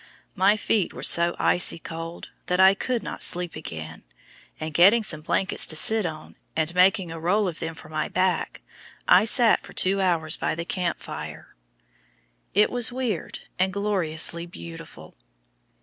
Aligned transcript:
My 0.35 0.57
feet 0.57 0.95
were 0.95 1.03
so 1.03 1.35
icy 1.37 1.77
cold 1.77 2.29
that 2.47 2.59
I 2.59 2.73
could 2.73 3.03
not 3.03 3.21
sleep 3.21 3.55
again, 3.55 4.03
and 4.59 4.73
getting 4.73 5.03
some 5.03 5.21
blankets 5.21 5.67
to 5.67 5.75
sit 5.75 6.07
in, 6.07 6.37
and 6.55 6.73
making 6.73 7.11
a 7.11 7.19
roll 7.19 7.47
of 7.47 7.59
them 7.59 7.75
for 7.75 7.87
my 7.87 8.07
back, 8.07 8.61
I 9.07 9.25
sat 9.25 9.61
for 9.61 9.73
two 9.73 10.01
hours 10.01 10.37
by 10.37 10.55
the 10.55 10.65
camp 10.65 10.97
fire. 10.99 11.55
It 12.55 12.71
was 12.71 12.91
weird 12.91 13.41
and 13.59 13.71
gloriously 13.71 14.47
beautiful. 14.47 15.13